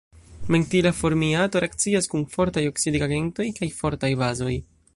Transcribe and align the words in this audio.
Mentila 0.53 0.91
formiato 1.01 1.61
reakcias 1.63 2.09
kun 2.13 2.25
fortaj 2.37 2.63
oksidigagentoj 2.71 3.47
kaj 3.61 3.69
fortaj 3.83 4.11
bazoj. 4.23 4.55